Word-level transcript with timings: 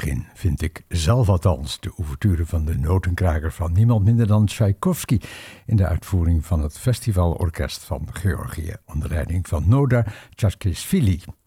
begin, 0.00 0.26
vind 0.34 0.62
ik 0.62 0.84
zelf 0.88 1.28
althans. 1.28 1.80
De 1.80 1.92
ouverture 1.96 2.46
van 2.46 2.64
de 2.64 2.78
notenkraker 2.78 3.52
van 3.52 3.72
niemand 3.72 4.04
minder 4.04 4.26
dan 4.26 4.46
Tchaikovsky 4.46 5.18
in 5.66 5.76
de 5.76 5.86
uitvoering 5.86 6.46
van 6.46 6.62
het 6.62 6.78
Festivalorkest 6.78 7.84
van 7.84 8.08
Georgië 8.12 8.74
onder 8.86 9.08
leiding 9.08 9.48
van 9.48 9.68
Noda 9.68 10.06
Tchaikovsky. 10.34 11.39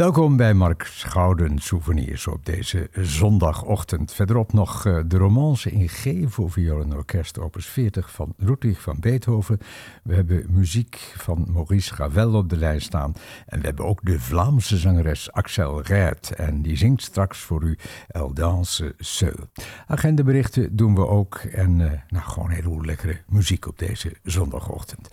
Welkom 0.00 0.36
bij 0.36 0.54
Mark's 0.54 1.02
Gouden 1.02 1.58
Souvenirs 1.58 2.26
op 2.26 2.46
deze 2.46 2.88
zondagochtend. 2.92 4.12
Verderop 4.12 4.52
nog 4.52 4.86
eh, 4.86 4.98
de 5.06 5.16
romance 5.16 5.70
in 5.70 5.88
G 5.88 6.12
voor 6.24 6.50
viool 6.50 6.80
en 6.80 6.94
orkest, 6.94 7.38
opus 7.38 7.66
40 7.66 8.10
van 8.10 8.34
Ludwig 8.36 8.80
van 8.80 8.96
Beethoven. 9.00 9.58
We 10.02 10.14
hebben 10.14 10.46
muziek 10.48 11.14
van 11.16 11.46
Maurice 11.52 11.94
Ravel 11.94 12.34
op 12.34 12.48
de 12.48 12.56
lijst 12.56 12.86
staan. 12.86 13.12
En 13.46 13.60
we 13.60 13.66
hebben 13.66 13.86
ook 13.86 14.04
de 14.04 14.20
Vlaamse 14.20 14.76
zangeres 14.76 15.32
Axel 15.32 15.82
Rijt. 15.82 16.34
En 16.34 16.62
die 16.62 16.76
zingt 16.76 17.02
straks 17.02 17.38
voor 17.38 17.62
u 17.62 17.78
El 18.08 18.34
Danse 18.34 18.94
Seul. 18.98 19.48
Agendaberichten 19.86 20.76
doen 20.76 20.94
we 20.94 21.06
ook. 21.06 21.34
En 21.36 21.78
uh, 21.78 21.90
nou, 22.08 22.24
gewoon 22.24 22.50
heel 22.50 22.84
lekkere 22.84 23.16
muziek 23.28 23.66
op 23.66 23.78
deze 23.78 24.12
zondagochtend. 24.22 25.08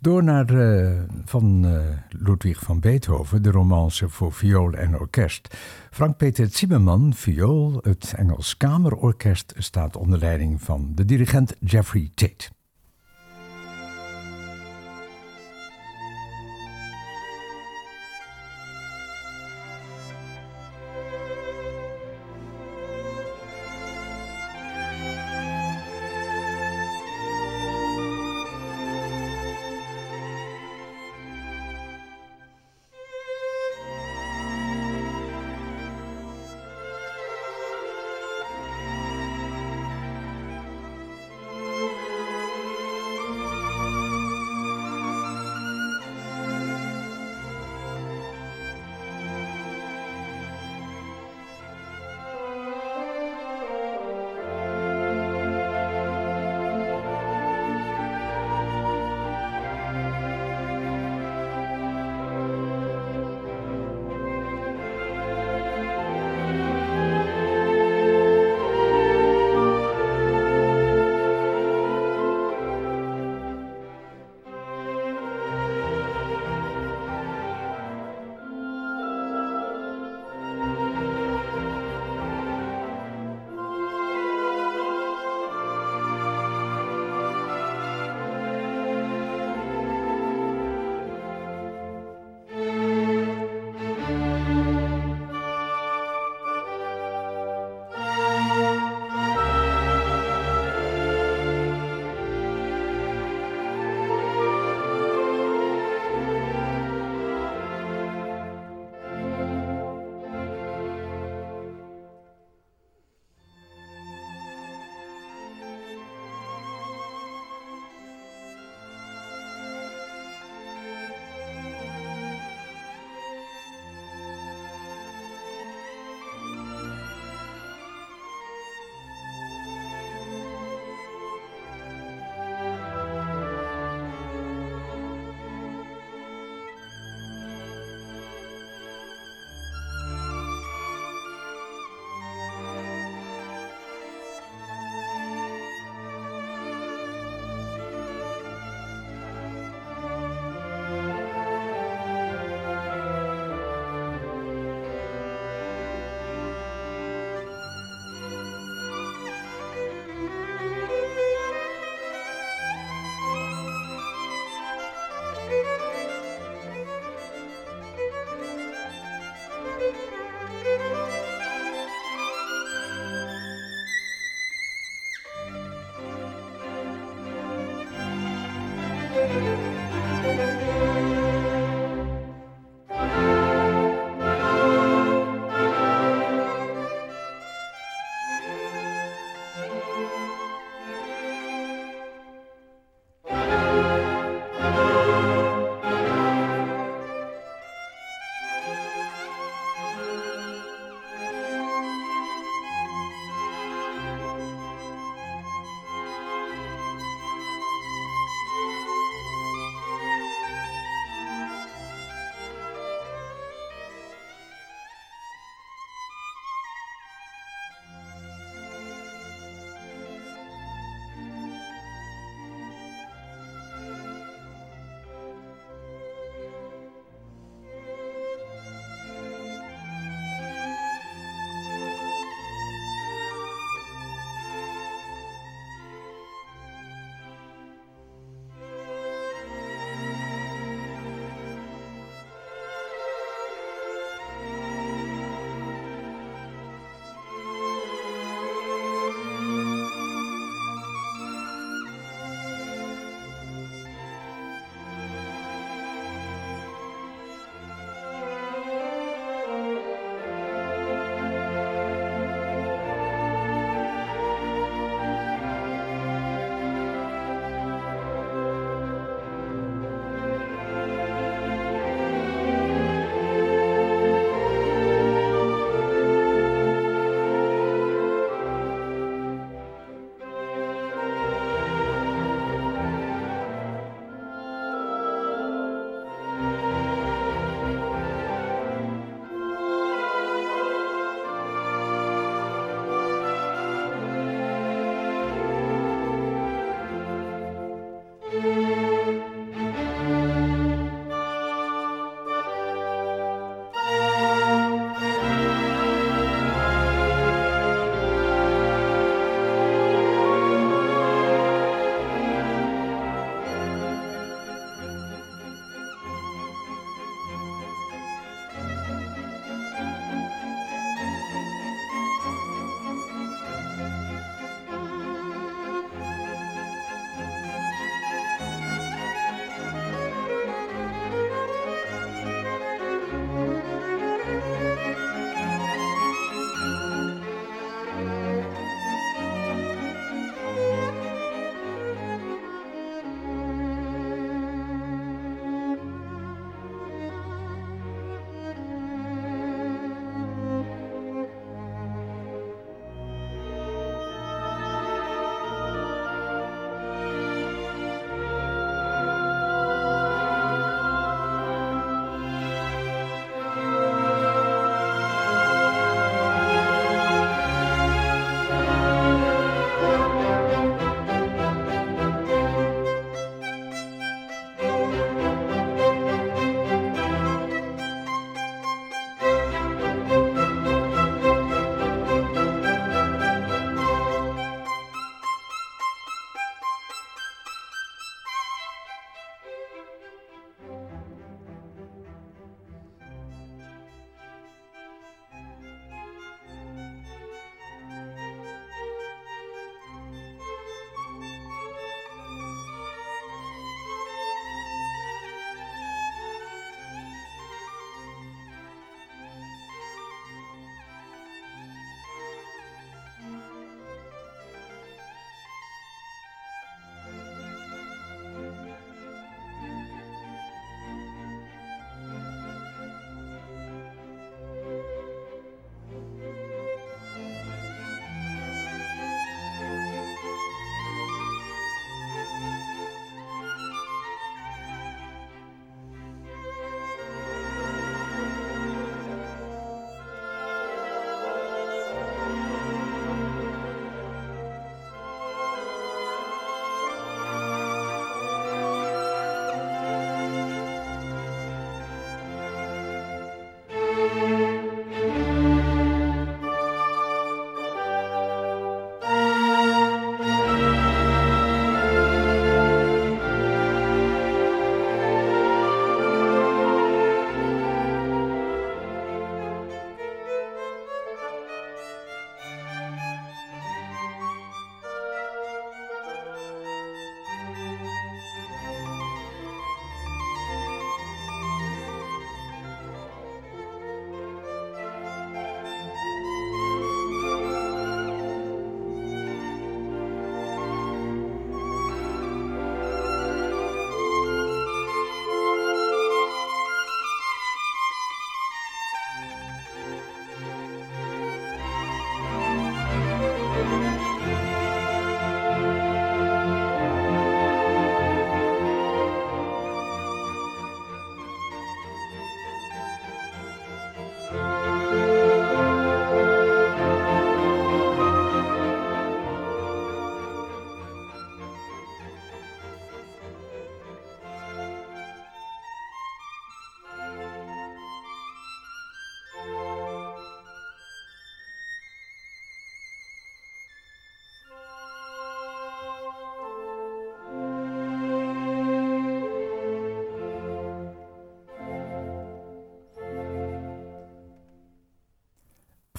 Door 0.00 0.24
naar 0.24 0.50
uh, 0.50 1.00
van 1.24 1.66
Ludwig 2.08 2.58
van 2.58 2.80
Beethoven, 2.80 3.42
de 3.42 3.50
romance 3.50 4.08
voor 4.08 4.29
viool 4.30 4.72
en 4.72 4.98
orkest. 4.98 5.56
Frank-Peter 5.90 6.46
Zimmerman, 6.50 7.14
viool, 7.14 7.80
het 7.82 8.12
Engels 8.16 8.56
Kamerorkest, 8.56 9.54
staat 9.58 9.96
onder 9.96 10.18
leiding 10.18 10.62
van 10.62 10.92
de 10.94 11.04
dirigent 11.04 11.54
Jeffrey 11.60 12.10
Tate. 12.14 12.59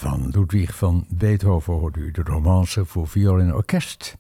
Van 0.01 0.29
Ludwig 0.29 0.75
van 0.75 1.05
Beethoven 1.10 1.74
hoorde 1.74 2.00
u 2.00 2.12
de 2.12 2.22
romance 2.24 2.86
voor 2.86 3.08
viool 3.08 3.39
en 3.39 3.53
orkest. 3.53 4.17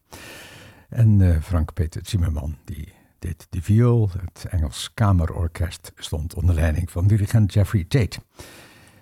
En 0.89 1.19
uh, 1.19 1.41
Frank-Peter 1.41 2.01
Zimmerman, 2.05 2.57
die 2.65 2.93
deed 3.19 3.47
de 3.49 3.61
viool. 3.61 4.09
Het 4.09 4.45
Engels 4.49 4.91
Kamerorkest 4.93 5.91
stond 5.95 6.33
onder 6.33 6.55
leiding 6.55 6.91
van 6.91 7.07
dirigent 7.07 7.53
Jeffrey 7.53 7.83
Tate. 7.83 8.19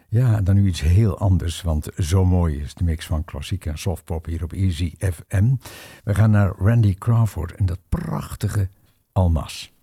Ja, 0.10 0.42
dan 0.42 0.56
nu 0.56 0.68
iets 0.68 0.82
heel 0.82 1.18
anders, 1.18 1.62
want 1.62 1.90
zo 1.98 2.26
mooi 2.26 2.62
is 2.62 2.74
de 2.74 2.84
mix 2.84 3.06
van 3.06 3.26
klassiek 3.26 3.66
en 3.66 3.78
softpop 3.78 4.26
hier 4.26 4.44
op 4.44 4.54
Easy 4.54 4.94
FM. 4.98 5.56
We 6.04 6.16
gaan 6.16 6.32
naar 6.32 6.54
Randy 6.58 6.94
Crawford 6.94 7.52
en 7.52 7.66
dat 7.66 7.80
prachtige 7.90 8.70
Almas. 9.12 9.79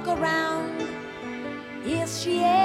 look 0.00 0.18
around. 0.18 0.88
Yes, 1.84 2.22
she 2.22 2.40
is. 2.40 2.59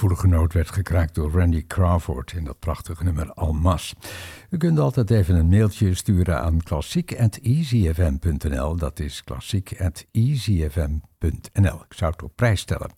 Gevoelige 0.00 0.26
noot 0.26 0.52
werd 0.52 0.70
gekraakt 0.70 1.14
door 1.14 1.30
Randy 1.30 1.66
Crawford 1.66 2.32
in 2.32 2.44
dat 2.44 2.58
prachtige 2.58 3.04
nummer 3.04 3.32
Almas. 3.32 3.94
U 4.50 4.56
kunt 4.56 4.78
altijd 4.78 5.10
even 5.10 5.34
een 5.34 5.48
mailtje 5.48 5.94
sturen 5.94 6.40
aan 6.40 6.62
klassiek.easyfm.nl. 6.62 8.76
Dat 8.76 9.00
is 9.00 9.24
klassiek.easyfm.nl. 9.24 11.84
Ik 11.88 11.94
zou 11.94 12.12
het 12.12 12.22
op 12.22 12.32
prijs 12.34 12.60
stellen. 12.60 12.90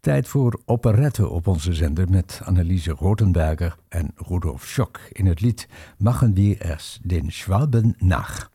Tijd 0.00 0.28
voor 0.28 0.60
operette 0.64 1.28
op 1.28 1.46
onze 1.46 1.72
zender 1.72 2.10
met 2.10 2.40
Anneliese 2.44 2.90
Rotenberger 2.90 3.76
en 3.88 4.12
Rudolf 4.16 4.66
Schock 4.66 5.00
in 5.12 5.26
het 5.26 5.40
lied 5.40 5.68
Machen 5.98 6.34
wir 6.34 6.60
es 6.60 7.00
den 7.02 7.32
Schwalben 7.32 7.94
nach. 7.98 8.49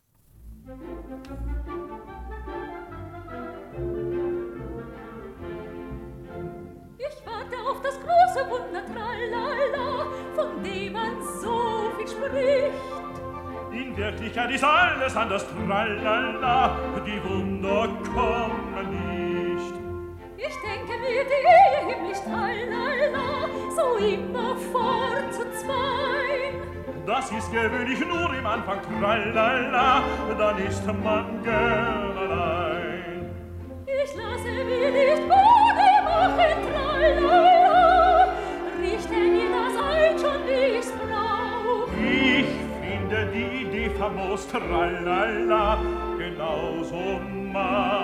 Wirklichkeit 14.36 14.56
ist 14.56 14.64
alles 14.66 15.16
anders, 15.16 15.46
tralala, 15.48 16.78
die 17.06 17.24
Wunder 17.24 17.88
kommen 18.14 18.90
nicht. 19.00 19.74
Ich 20.36 20.56
denke 20.60 21.00
mir, 21.00 21.24
die 21.24 21.42
Ehe 21.56 21.80
himmlisch, 21.88 22.20
tralala, 22.20 23.48
so 23.74 23.96
immer 23.96 24.58
fort 24.74 25.34
zu 25.34 25.44
zweien. 25.52 26.56
Das 27.06 27.32
ist 27.32 27.50
gewöhnlich 27.50 28.00
nur 28.06 28.34
im 28.38 28.46
Anfang, 28.46 28.80
tralala, 29.00 30.04
dann 30.38 30.58
ist 30.68 30.86
man 30.86 31.42
gern 31.42 32.18
allein. 32.18 33.32
Ich 33.86 34.16
lasse 34.16 34.52
mir 34.52 34.92
nicht 34.92 35.30
Bode 35.30 36.04
machen, 36.04 36.60
tralala, 36.62 36.75
la 45.06 45.28
la, 45.48 45.78
genauso 46.18 47.20
mal. 47.54 47.95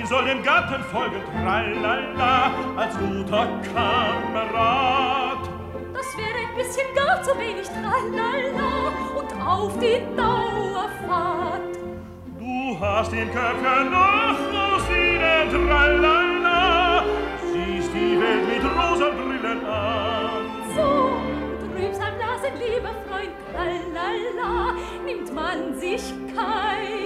Die 0.00 0.06
soll 0.06 0.24
dem 0.24 0.42
Gatten 0.44 0.82
folgen, 0.84 1.20
tralala, 1.42 2.52
als 2.76 2.96
guter 2.96 3.48
Kamerad. 3.74 5.38
Das 5.92 6.16
wäre 6.16 6.38
ein 6.48 6.56
bisschen 6.56 6.86
gar 6.94 7.20
zu 7.22 7.36
wenig, 7.36 7.66
tralala, 7.66 8.92
und 9.18 9.44
auf 9.44 9.76
die 9.80 10.00
Dauerfahrt. 10.16 11.76
Du 12.38 12.80
hast 12.80 13.12
im 13.12 13.30
Köpfchen 13.32 13.90
noch 13.90 14.38
Rosinen, 14.54 15.66
tralala, 15.66 17.02
siehst 17.52 17.92
die 17.92 18.20
Welt 18.20 18.46
mit 18.46 18.64
Rosenbrillen 18.64 19.66
an. 19.66 20.42
So 20.76 21.18
trübsam 21.74 22.14
lassen, 22.20 22.54
lieber 22.56 22.94
Freund, 23.08 23.34
tralala, 23.52 24.74
nimmt 25.04 25.34
man 25.34 25.78
sich 25.80 26.14
keinen 26.36 26.97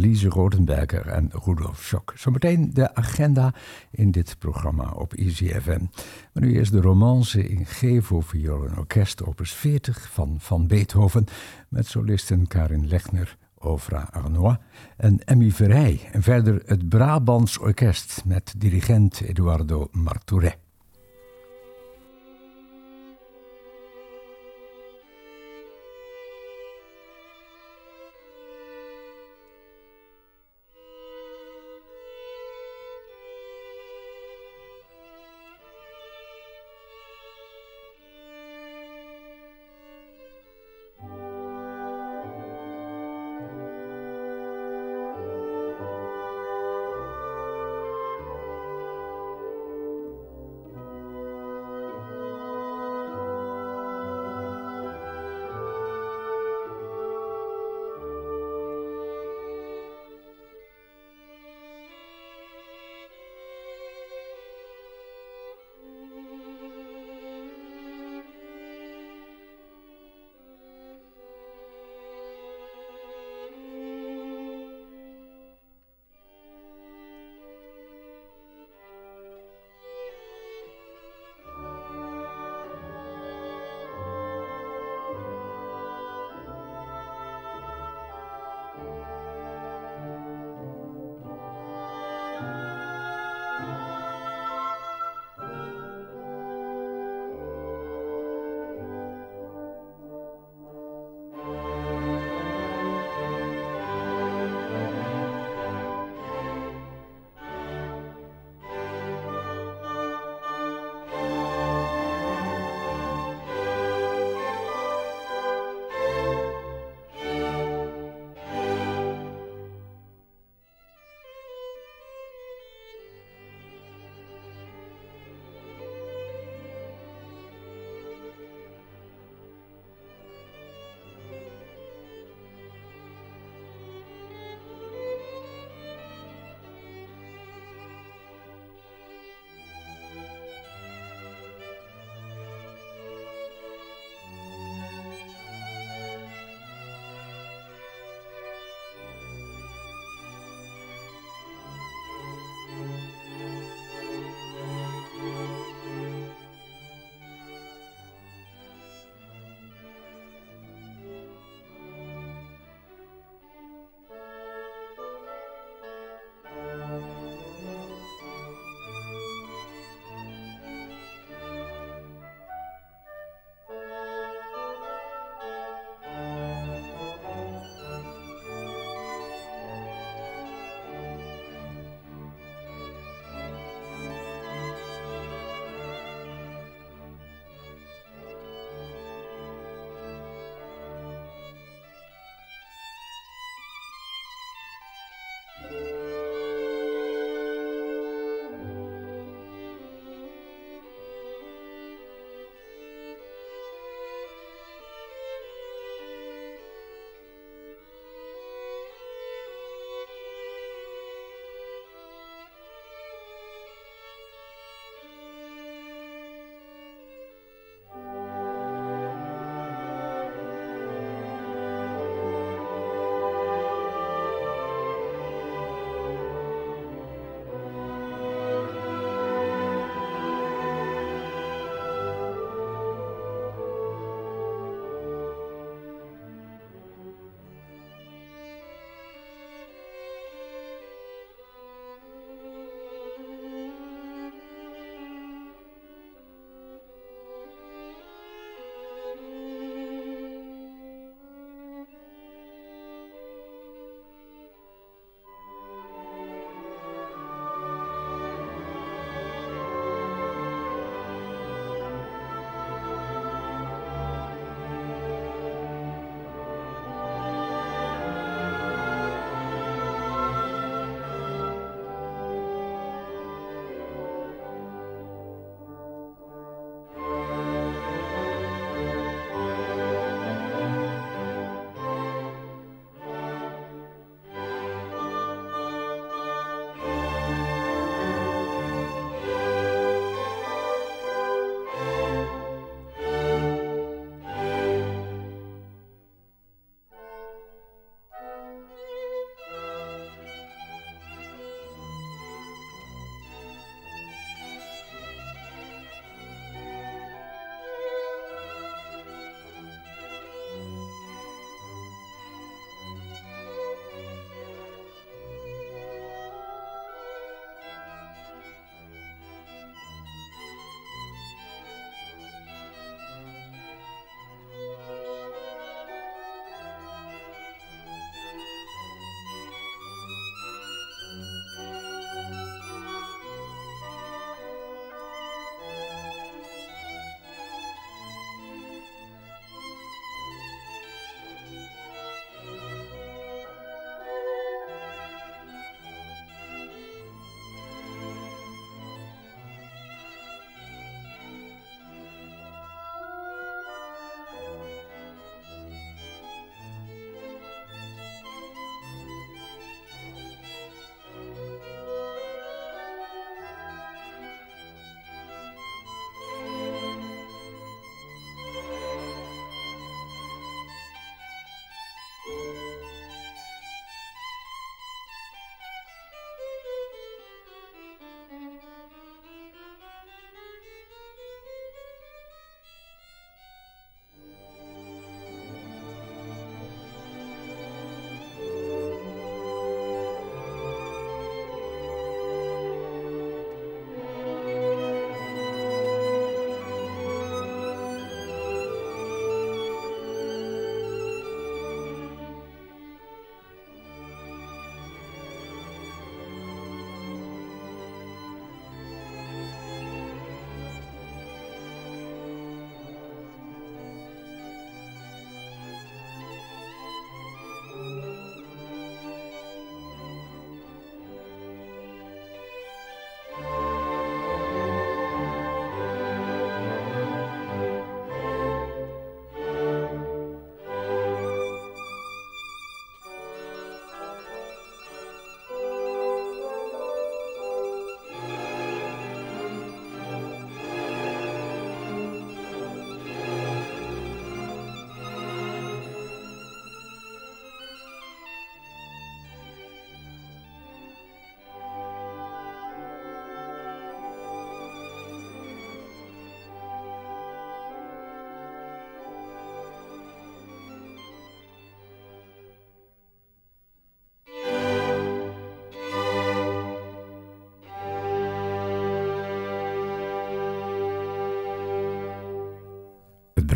Anneliese 0.00 0.28
Rodenberger 0.28 1.06
en 1.06 1.30
Rudolf 1.44 1.82
Schock. 1.82 2.12
Zometeen 2.16 2.70
de 2.72 2.94
agenda 2.94 3.54
in 3.90 4.10
dit 4.10 4.36
programma 4.38 4.90
op 4.90 5.12
Easy 5.12 5.48
FM. 5.48 5.80
Maar 6.32 6.42
nu 6.42 6.54
eerst 6.54 6.72
de 6.72 6.80
romance 6.80 7.48
in 7.48 7.66
G 7.66 8.04
voor 8.04 8.22
viool 8.22 8.66
en 8.66 8.78
orkest, 8.78 9.24
opus 9.24 9.52
40 9.52 10.10
van 10.10 10.36
Van 10.38 10.66
Beethoven, 10.66 11.24
met 11.68 11.86
solisten 11.86 12.46
Karin 12.46 12.88
Lechner, 12.88 13.36
Ovra 13.58 14.08
Arnois 14.10 14.56
en 14.96 15.24
Emmy 15.24 15.50
Verheij. 15.50 16.08
En 16.12 16.22
verder 16.22 16.62
het 16.66 16.88
Brabants 16.88 17.58
Orkest 17.58 18.22
met 18.24 18.54
dirigent 18.56 19.20
Eduardo 19.20 19.88
Martouret. 19.92 20.69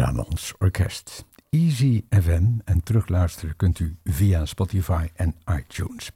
Brabants 0.04 0.54
Orkest. 0.58 1.24
Easy 1.50 2.04
FM 2.10 2.44
en 2.64 2.82
terugluisteren 2.82 3.56
kunt 3.56 3.78
u 3.78 3.96
via 4.04 4.44
Spotify 4.44 5.08
en 5.14 5.34
iTunes. 5.58 6.12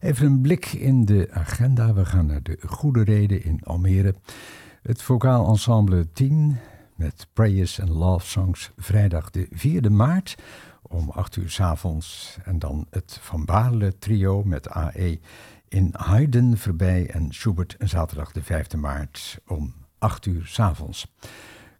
Even 0.00 0.26
een 0.26 0.40
blik 0.40 0.72
in 0.72 1.04
de 1.04 1.28
agenda. 1.32 1.94
We 1.94 2.04
gaan 2.04 2.26
naar 2.26 2.42
de 2.42 2.58
Goede 2.66 3.04
Reden 3.04 3.44
in 3.44 3.60
Almere. 3.62 4.14
Het 4.82 5.02
vocaal 5.02 5.48
ensemble 5.48 6.12
10 6.12 6.56
met 6.94 7.26
Prayers 7.32 7.80
and 7.80 7.88
Love 7.88 8.26
Songs 8.26 8.70
vrijdag 8.76 9.30
de 9.30 9.48
4e 9.48 9.90
maart 9.90 10.34
om 10.82 11.10
8 11.10 11.36
uur 11.36 11.50
s 11.50 11.60
avonds. 11.60 12.38
En 12.44 12.58
dan 12.58 12.86
het 12.90 13.18
Van 13.20 13.44
Baarle 13.44 13.98
trio 13.98 14.42
met 14.42 14.68
AE 14.68 15.20
in 15.68 15.88
Haydn 15.92 16.54
voorbij 16.54 17.10
en 17.10 17.32
Schubert 17.32 17.76
zaterdag 17.78 18.32
de 18.32 18.42
5e 18.42 18.78
maart 18.78 19.38
om 19.46 19.74
8 19.98 20.26
uur 20.26 20.46
s 20.46 20.60
avonds. 20.60 21.06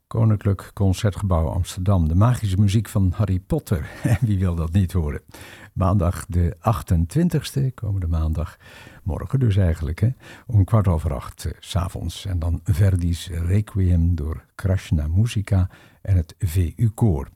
Koninklijk 0.07 0.71
Concertgebouw 0.75 1.49
Amsterdam. 1.49 2.09
De 2.09 2.15
magische 2.15 2.61
muziek 2.61 2.89
van 2.89 3.13
Harry 3.17 3.41
Potter. 3.41 3.91
Wie 4.21 4.39
wil 4.39 4.55
dat 4.55 4.73
niet 4.73 4.93
horen? 4.93 5.21
Maandag 5.73 6.27
de 6.27 6.57
28e, 6.59 7.75
komende 7.75 8.07
maandag. 8.07 8.57
Morgen 9.03 9.41
dus 9.41 9.57
eigenlijk, 9.57 10.01
hè? 10.01 10.09
om 10.47 10.65
kwart 10.65 10.89
over 10.89 11.15
acht 11.15 11.45
uh, 11.45 11.53
s'avonds. 11.59 12.27
En 12.27 12.39
dan 12.39 12.61
Verdi's 12.65 13.29
Requiem 13.29 14.15
door 14.15 14.45
Krashna 14.55 15.07
Musica 15.09 15.69
en 16.03 16.17
het 16.17 16.35
VU-koor. 16.39 17.29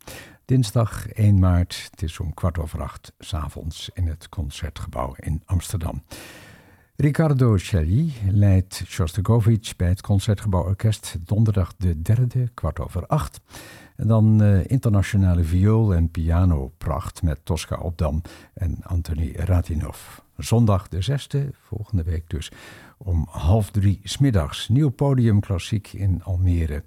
Dinsdag 0.45 1.09
1 1.09 1.39
maart, 1.39 1.89
het 1.91 2.03
is 2.03 2.21
om 2.21 2.35
kwart 2.35 2.59
over 2.59 2.83
acht 2.83 3.13
s'avonds 3.19 3.91
in 3.95 4.07
het 4.07 4.29
Concertgebouw 4.29 5.15
in 5.17 5.43
Amsterdam. 5.45 6.03
Riccardo 7.01 7.57
Celli 7.57 8.13
leidt 8.31 8.83
Shostakovich 8.87 9.77
bij 9.77 9.89
het 9.89 10.01
Concertgebouworkest 10.01 11.17
donderdag 11.25 11.75
de 11.77 12.03
derde, 12.03 12.49
kwart 12.55 12.81
over 12.81 13.07
acht. 13.07 13.41
En 13.97 14.09
dan 14.09 14.43
uh, 14.43 14.61
internationale 14.67 15.45
viool- 15.45 15.95
en 15.95 16.11
pianopracht 16.11 17.23
met 17.23 17.41
Tosca 17.45 17.77
Opdam 17.77 18.23
en 18.55 18.79
Anthony 18.83 19.33
Ratinov. 19.37 19.99
Zondag 20.37 20.89
de 20.89 21.03
zesde, 21.03 21.51
volgende 21.63 22.03
week 22.03 22.25
dus, 22.31 22.51
om 22.97 23.27
half 23.31 23.71
drie 23.71 24.01
smiddags. 24.03 24.69
Nieuw 24.69 24.89
podium 24.89 25.41
klassiek 25.41 25.93
in 25.93 26.23
Almere. 26.25 26.83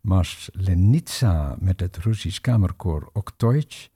Maslenitsa 0.00 1.56
met 1.58 1.80
het 1.80 1.96
Russisch 1.96 2.40
kamerkoor 2.40 3.10
Oktoich. 3.12 3.88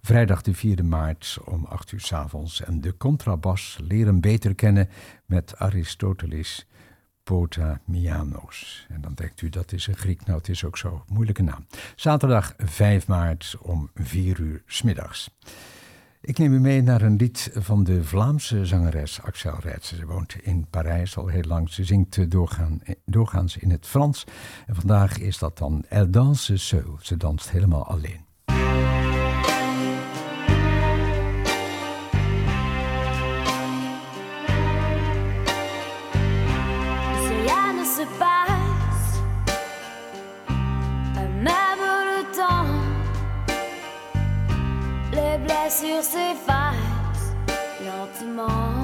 Vrijdag 0.00 0.42
de 0.42 0.56
4e 0.56 0.84
maart 0.84 1.38
om 1.44 1.64
8 1.64 1.92
uur 1.92 2.00
s 2.00 2.12
avonds. 2.12 2.62
En 2.62 2.80
de 2.80 2.96
contrabas 2.96 3.78
leren 3.82 4.20
beter 4.20 4.54
kennen 4.54 4.88
met 5.26 5.56
Aristoteles 5.56 6.66
Potamianos. 7.22 8.86
En 8.88 9.00
dan 9.00 9.14
denkt 9.14 9.40
u 9.40 9.48
dat 9.48 9.72
is 9.72 9.86
een 9.86 9.96
Griek. 9.96 10.26
Nou, 10.26 10.38
het 10.38 10.48
is 10.48 10.64
ook 10.64 10.78
zo. 10.78 11.04
Moeilijke 11.08 11.42
naam. 11.42 11.66
Zaterdag 11.96 12.54
5 12.58 13.06
maart 13.06 13.56
om 13.60 13.90
4 13.94 14.40
uur 14.40 14.62
s 14.66 14.82
middags. 14.82 15.30
Ik 16.22 16.38
neem 16.38 16.52
u 16.52 16.60
mee 16.60 16.82
naar 16.82 17.02
een 17.02 17.16
lied 17.16 17.50
van 17.54 17.84
de 17.84 18.04
Vlaamse 18.04 18.66
zangeres 18.66 19.22
Axel 19.22 19.58
Rijtsen. 19.60 19.96
Ze 19.96 20.06
woont 20.06 20.36
in 20.42 20.66
Parijs 20.70 21.16
al 21.16 21.26
heel 21.26 21.42
lang. 21.42 21.70
Ze 21.70 21.84
zingt 21.84 22.30
doorgaan, 22.30 22.80
doorgaans 23.04 23.56
in 23.56 23.70
het 23.70 23.86
Frans. 23.86 24.24
En 24.66 24.74
vandaag 24.74 25.18
is 25.18 25.38
dat 25.38 25.58
dan 25.58 25.84
Elle 25.88 26.10
danse. 26.10 26.58
Ze 26.58 27.16
danst 27.16 27.50
helemaal 27.50 27.86
alleen. 27.86 28.29
sur 45.70 46.02
ses 46.02 46.34
faces 46.46 47.32
lentement. 47.84 48.79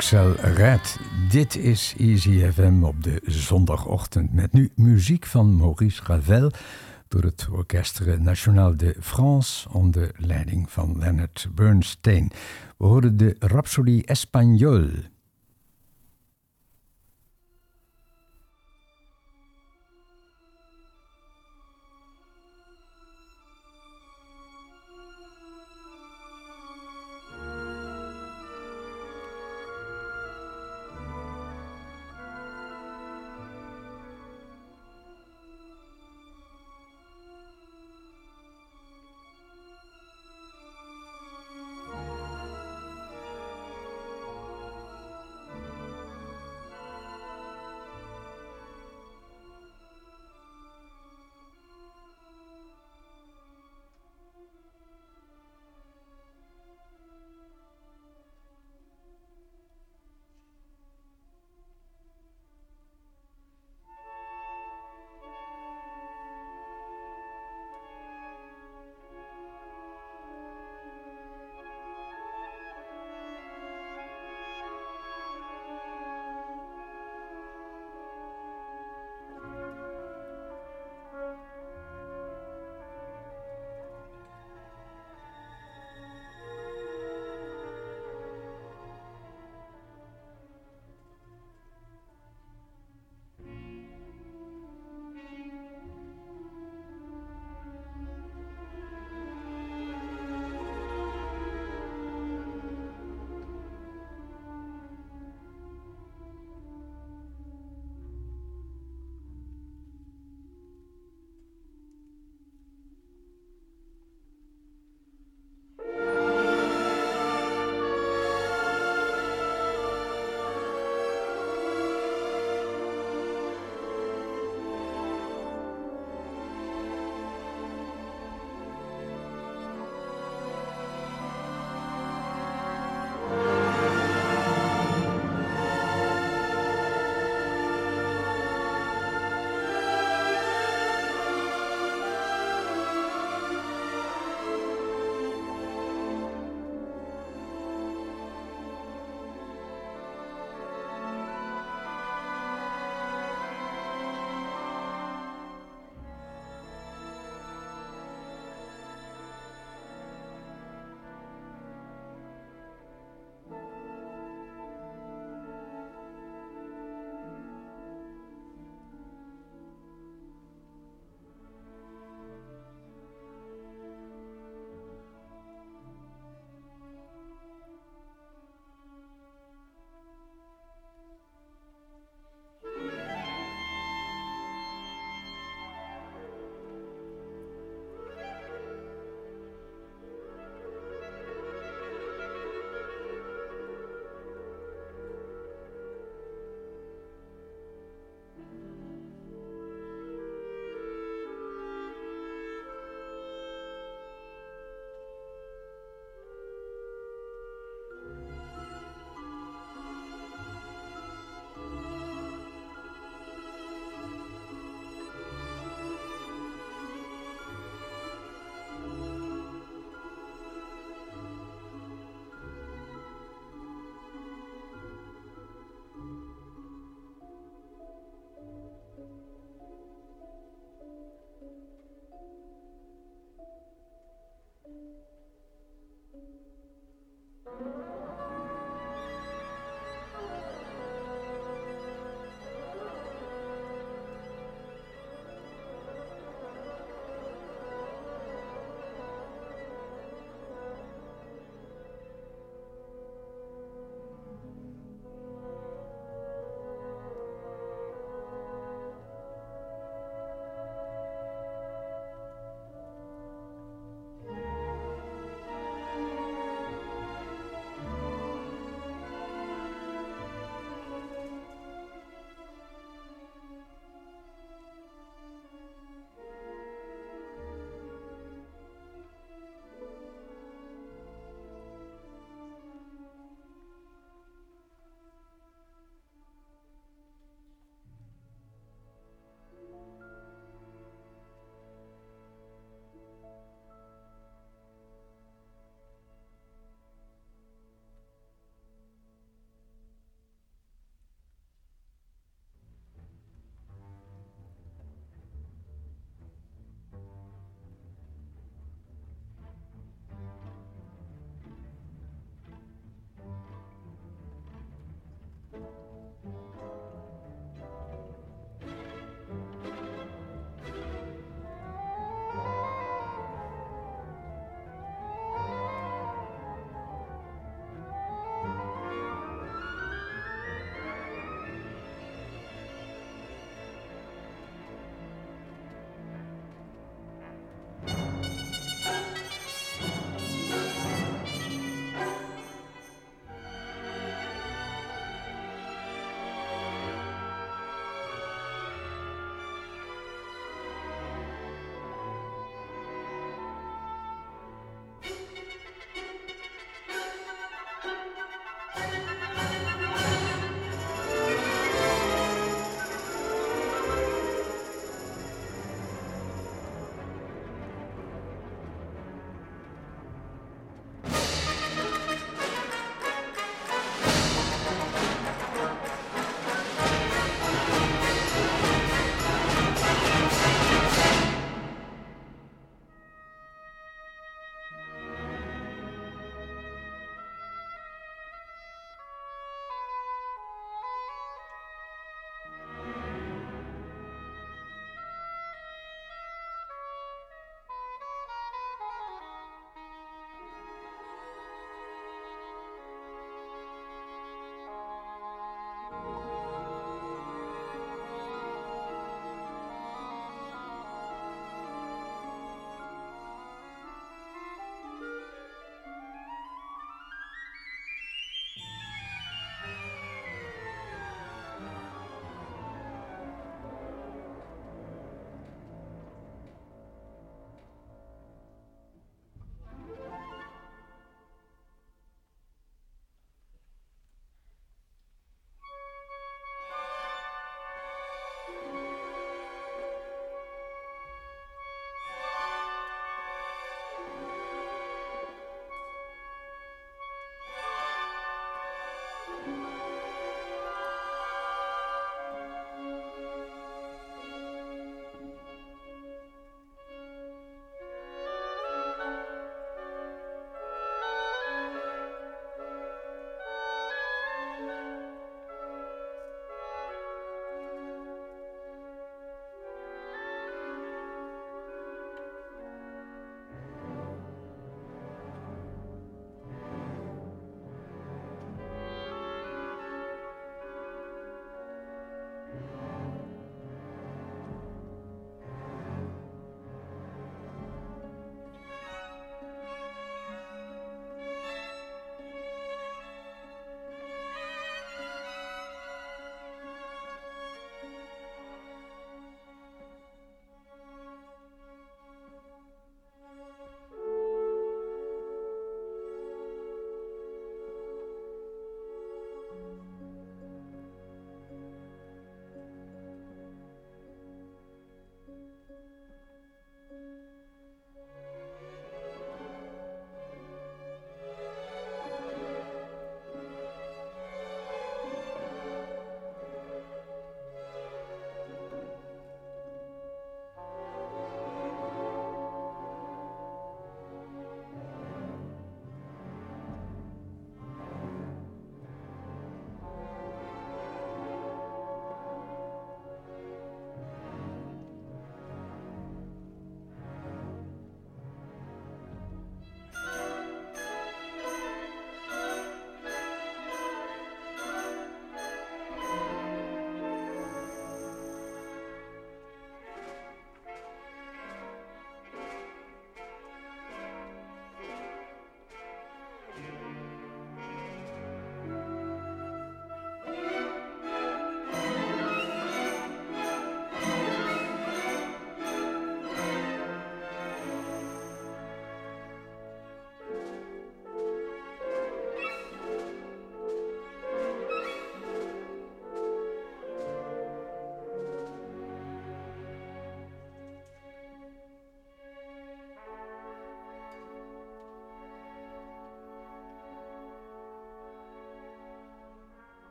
Axel 0.00 0.34
Red. 0.36 0.98
Dit 1.28 1.56
is 1.56 1.94
Easy 1.98 2.50
FM 2.52 2.82
op 2.82 3.02
de 3.02 3.20
zondagochtend 3.24 4.32
met 4.32 4.52
nu 4.52 4.70
muziek 4.74 5.26
van 5.26 5.56
Maurice 5.56 6.02
Ravel 6.04 6.50
door 7.08 7.22
het 7.22 7.48
Orchestre 7.50 8.18
National 8.18 8.76
de 8.76 8.96
France 9.00 9.68
onder 9.68 10.10
leiding 10.16 10.70
van 10.70 10.98
Leonard 10.98 11.48
Bernstein. 11.54 12.30
We 12.76 12.86
horen 12.86 13.16
de 13.16 13.36
Rhapsodie 13.38 14.04
Espagnole. 14.04 14.90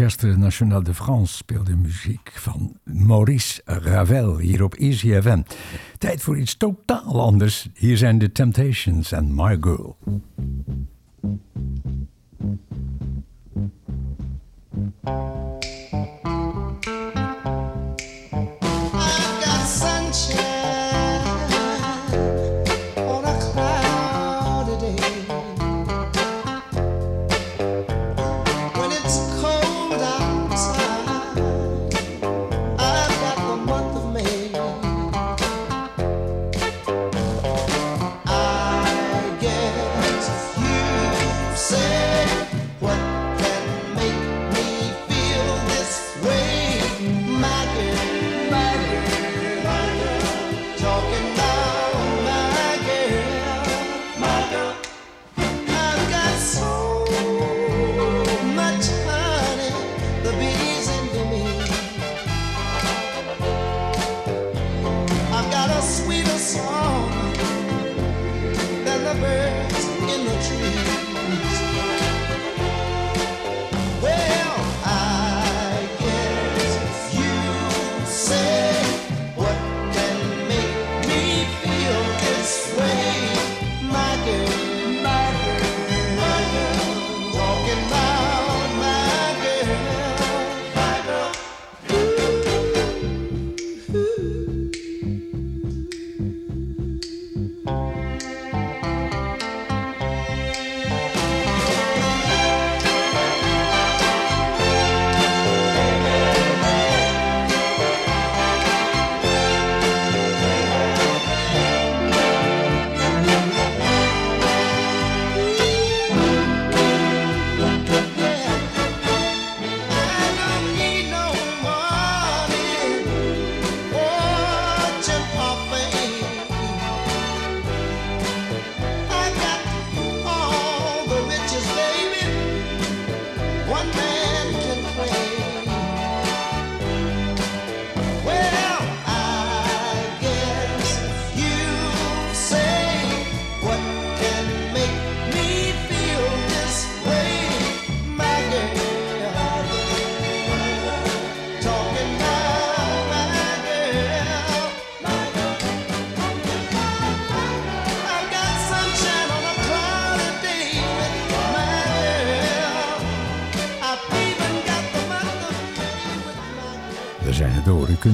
Orchestre 0.00 0.36
National 0.36 0.82
de 0.82 0.94
France 0.94 1.36
speelde 1.36 1.76
muziek 1.76 2.32
van 2.34 2.76
Maurice 2.84 3.60
Ravel 3.64 4.38
hier 4.38 4.62
op 4.62 4.74
Easy. 4.74 5.20
Tijd 5.98 6.22
voor 6.22 6.38
iets 6.38 6.56
totaal 6.56 7.20
anders. 7.20 7.68
Hier 7.74 7.96
zijn 7.96 8.18
The 8.18 8.32
Temptations 8.32 9.12
en 9.12 9.34
My 9.34 9.56
Girl. 9.60 9.96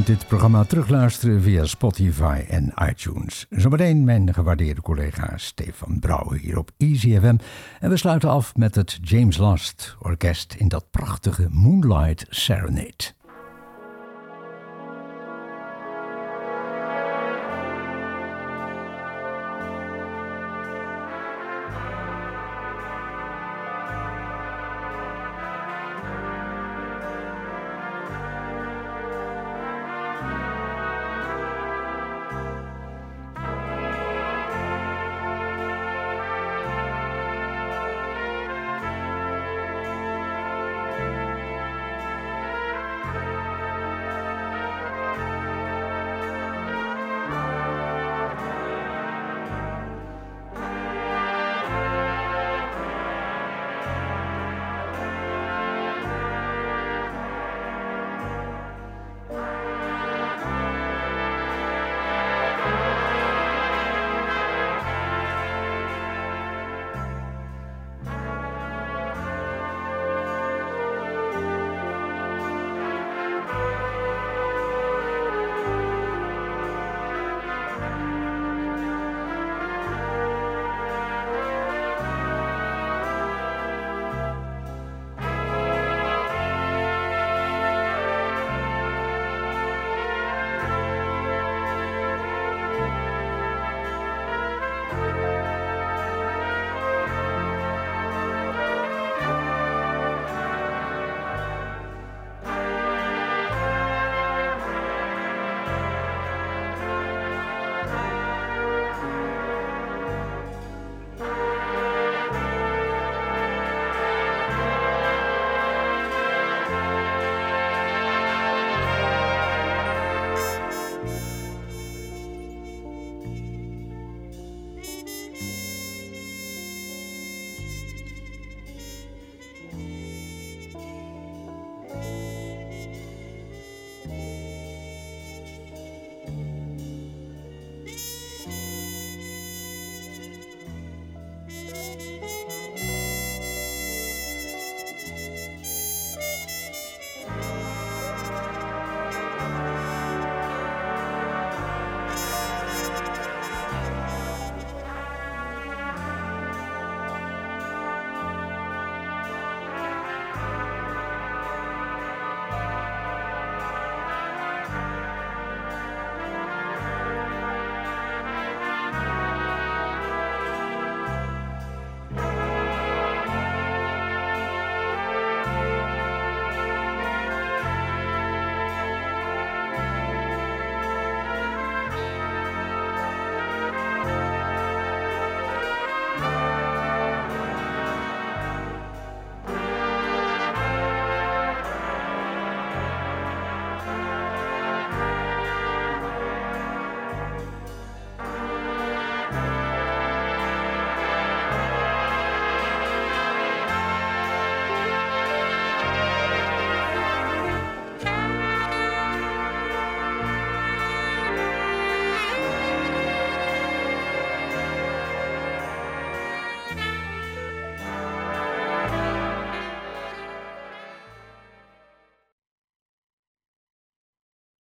Dit 0.06 0.26
programma 0.26 0.64
terugluisteren 0.64 1.42
via 1.42 1.64
Spotify 1.64 2.44
en 2.48 2.74
iTunes. 2.88 3.46
Zometeen 3.50 4.04
mijn 4.04 4.34
gewaardeerde 4.34 4.80
collega 4.80 5.32
Stefan 5.36 5.98
Brouwer 6.00 6.38
hier 6.38 6.58
op 6.58 6.70
Easy 6.76 7.18
FM. 7.18 7.36
En 7.80 7.90
we 7.90 7.96
sluiten 7.96 8.30
af 8.30 8.56
met 8.56 8.74
het 8.74 8.98
James 9.02 9.36
Last 9.36 9.96
Orkest 10.00 10.54
in 10.58 10.68
dat 10.68 10.90
prachtige 10.90 11.48
Moonlight 11.50 12.26
Serenade. 12.28 13.15